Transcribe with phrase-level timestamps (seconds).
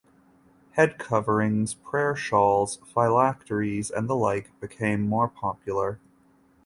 [0.71, 5.99] Head coverings, prayer shawls, phylacteries and the like became more popular.